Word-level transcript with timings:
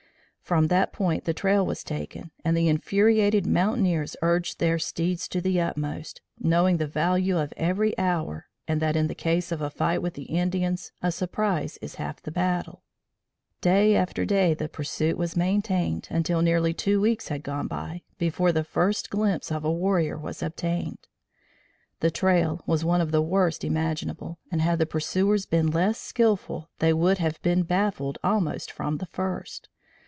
From 0.41 0.67
that 0.67 0.91
point 0.91 1.23
the 1.23 1.33
trail 1.33 1.65
was 1.65 1.81
taken 1.81 2.29
and 2.43 2.57
the 2.57 2.67
infuriated 2.67 3.47
mountaineers 3.47 4.17
urged 4.21 4.59
their 4.59 4.77
steeds 4.77 5.29
to 5.29 5.39
the 5.39 5.61
utmost, 5.61 6.19
knowing 6.39 6.75
the 6.75 6.87
value 6.87 7.37
of 7.39 7.53
every 7.55 7.97
hour 7.97 8.47
and 8.67 8.81
that 8.81 8.97
in 8.97 9.07
the 9.07 9.15
case 9.15 9.53
of 9.53 9.61
a 9.61 9.69
fight 9.69 10.01
with 10.01 10.15
the 10.15 10.23
Indians 10.23 10.91
a 11.01 11.09
surprise 11.09 11.77
is 11.81 11.95
half 11.95 12.21
the 12.21 12.31
battle. 12.33 12.83
Day 13.61 13.95
after 13.95 14.25
day 14.25 14.53
the 14.53 14.67
pursuit 14.67 15.17
was 15.17 15.37
maintained 15.37 16.09
until 16.11 16.41
nearly 16.41 16.73
two 16.73 16.99
weeks 16.99 17.29
had 17.29 17.43
gone 17.43 17.67
by, 17.67 18.01
before 18.17 18.51
the 18.51 18.65
first 18.65 19.09
glimpse 19.09 19.51
of 19.53 19.63
a 19.63 19.71
warrior 19.71 20.17
was 20.17 20.43
obtained. 20.43 21.07
The 22.01 22.11
trail 22.11 22.61
was 22.65 22.83
one 22.83 22.99
of 22.99 23.11
the 23.13 23.21
worst 23.21 23.63
imaginable, 23.63 24.37
and, 24.51 24.61
had 24.61 24.79
the 24.79 24.85
pursuers 24.85 25.45
been 25.45 25.67
less 25.71 25.97
skilful, 25.97 26.69
they 26.79 26.91
would 26.91 27.19
have 27.19 27.41
been 27.41 27.63
baffled 27.63 28.17
almost 28.21 28.69
from 28.69 28.97
the 28.97 29.05
first. 29.05 29.69